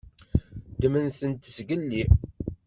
Ddment-tent 0.75 1.51
zgelli. 1.55 2.03